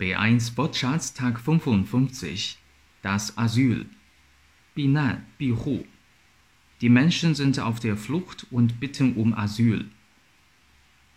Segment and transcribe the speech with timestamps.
[0.00, 2.58] B1 Wortschatz Tag 55
[3.02, 3.86] Das Asyl
[4.74, 5.84] Binan Bihu
[6.80, 9.88] Die Menschen sind auf der Flucht und bitten um Asyl.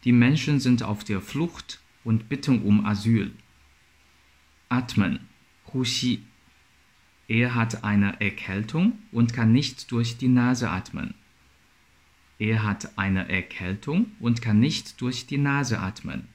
[0.04, 3.32] Die Menschen sind auf der Flucht und bitten um Asyl.
[4.70, 5.22] Atmen
[5.74, 6.22] Hushi
[7.28, 11.16] Er hat eine Erkältung und kann nicht durch die Nase atmen.
[12.38, 16.28] Er hat eine Erkältung und kann nicht durch die Nase atmen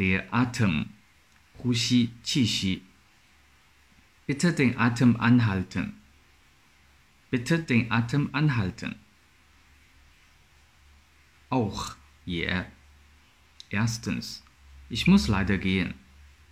[0.00, 0.88] der Atem,
[1.62, 2.80] Hushi, Chishi.
[4.26, 6.00] Bitte den Atem anhalten.
[7.28, 8.94] Bitte den Atem anhalten.
[11.50, 12.48] Auch, ja.
[12.48, 12.66] Yeah.
[13.68, 14.42] Erstens,
[14.88, 15.92] ich muss leider gehen.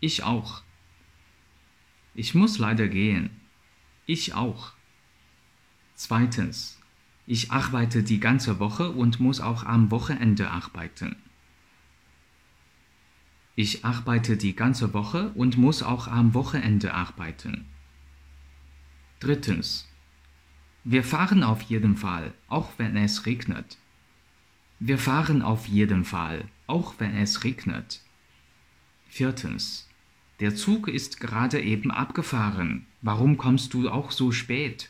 [0.01, 0.63] Ich auch.
[2.15, 3.31] Ich muss leider gehen.
[4.05, 4.73] Ich auch.
[5.95, 6.79] Zweitens,
[7.27, 11.17] ich arbeite die ganze Woche und muss auch am Wochenende arbeiten.
[13.61, 17.65] Ich arbeite die ganze Woche und muss auch am Wochenende arbeiten.
[19.19, 19.89] Drittens.
[20.85, 23.77] Wir fahren auf jeden Fall, auch wenn es regnet.
[24.79, 28.01] Wir fahren auf jeden Fall, auch wenn es regnet.
[29.09, 29.89] Viertens.
[30.39, 32.87] Der Zug ist gerade eben abgefahren.
[33.03, 34.89] Warum kommst du auch so spät?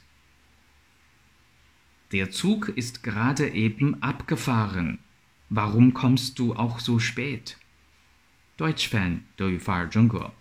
[2.13, 4.99] Der Zug ist gerade eben abgefahren.
[5.49, 7.57] Warum kommst du auch so spät?
[8.59, 10.33] Deutschfan 德语法语中格。